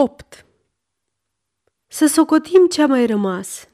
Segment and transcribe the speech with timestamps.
[0.00, 0.46] 8.
[1.86, 3.68] Să socotim ce a mai rămas.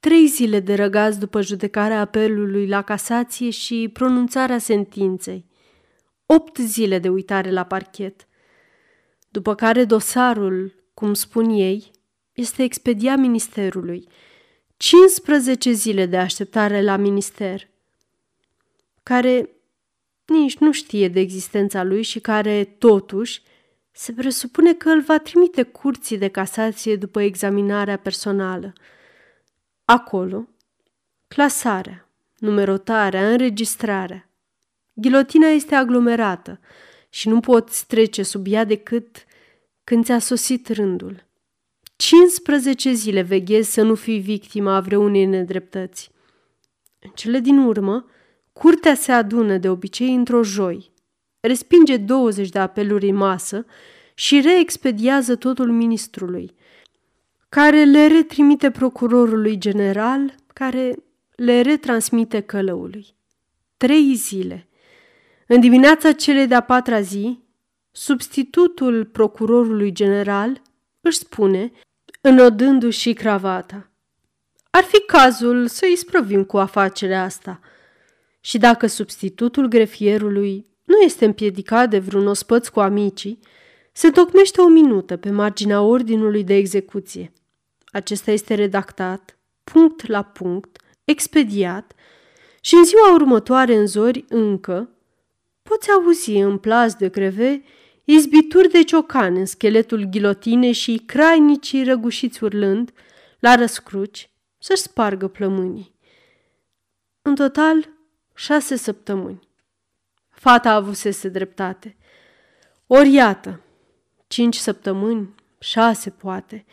[0.00, 5.46] Trei zile de răgaz după judecarea apelului la casație și pronunțarea sentinței.
[6.26, 8.26] Opt zile de uitare la parchet.
[9.28, 11.90] După care dosarul, cum spun ei,
[12.32, 14.08] este expediat ministerului.
[14.76, 17.68] 15 zile de așteptare la minister,
[19.02, 19.50] care
[20.24, 23.42] nici nu știe de existența lui și care, totuși,
[23.98, 28.72] se presupune că îl va trimite curții de casație după examinarea personală.
[29.84, 30.48] Acolo,
[31.28, 34.28] clasarea, numerotarea, înregistrarea.
[34.92, 36.60] Ghilotina este aglomerată
[37.08, 39.24] și nu poți trece sub ea decât
[39.84, 41.26] când ți-a sosit rândul.
[41.96, 46.10] 15 zile veghezi să nu fii victima vreunei nedreptăți.
[46.98, 48.06] În cele din urmă,
[48.52, 50.90] curtea se adună de obicei într-o joi,
[51.40, 53.66] respinge 20 de apeluri în masă
[54.14, 56.54] și reexpediază totul ministrului,
[57.48, 60.94] care le retrimite procurorului general, care
[61.36, 63.06] le retransmite călăului.
[63.76, 64.68] Trei zile.
[65.46, 67.38] În dimineața celei de-a patra zi,
[67.90, 70.62] substitutul procurorului general
[71.00, 71.72] își spune,
[72.20, 73.90] înodându-și cravata.
[74.70, 77.60] Ar fi cazul să îi sprăvim cu afacerea asta.
[78.40, 83.38] Și dacă substitutul grefierului nu este împiedicat de vreun ospăț cu amicii,
[83.92, 87.32] se tocmește o minută pe marginea ordinului de execuție.
[87.86, 91.92] Acesta este redactat, punct la punct, expediat
[92.60, 94.90] și în ziua următoare în zori încă
[95.62, 97.62] poți auzi în plas de greve
[98.04, 102.92] izbituri de ciocan în scheletul ghilotinei și crainicii răgușiți urlând
[103.38, 105.94] la răscruci să-și spargă plămânii.
[107.22, 107.88] În total,
[108.34, 109.47] șase săptămâni.
[110.38, 111.96] Fata avusese dreptate.
[112.86, 113.60] Ori iată,
[114.26, 116.64] cinci săptămâni, șase poate,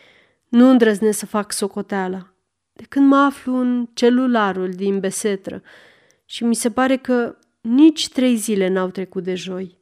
[0.48, 2.34] nu îndrăznesc să fac socoteala.
[2.74, 5.62] De când mă aflu în celularul din besetră
[6.26, 9.78] și mi se pare că nici trei zile n-au trecut de joi.